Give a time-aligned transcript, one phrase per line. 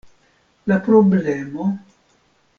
[0.71, 1.69] La problemo.